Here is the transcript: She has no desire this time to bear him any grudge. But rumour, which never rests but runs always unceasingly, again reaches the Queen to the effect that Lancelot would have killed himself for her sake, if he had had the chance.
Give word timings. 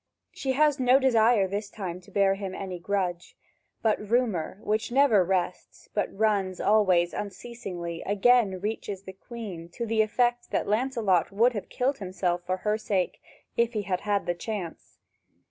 She 0.31 0.53
has 0.53 0.79
no 0.79 0.97
desire 0.97 1.47
this 1.47 1.69
time 1.69 2.01
to 2.01 2.09
bear 2.09 2.33
him 2.33 2.55
any 2.55 2.79
grudge. 2.79 3.37
But 3.83 3.99
rumour, 4.09 4.57
which 4.63 4.91
never 4.91 5.23
rests 5.23 5.89
but 5.93 6.09
runs 6.11 6.59
always 6.59 7.13
unceasingly, 7.13 8.01
again 8.03 8.59
reaches 8.61 9.03
the 9.03 9.13
Queen 9.13 9.69
to 9.73 9.85
the 9.85 10.01
effect 10.01 10.49
that 10.49 10.67
Lancelot 10.67 11.31
would 11.31 11.53
have 11.53 11.69
killed 11.69 11.99
himself 11.99 12.41
for 12.47 12.57
her 12.65 12.79
sake, 12.79 13.21
if 13.55 13.73
he 13.73 13.83
had 13.83 14.01
had 14.01 14.25
the 14.25 14.33
chance. 14.33 14.97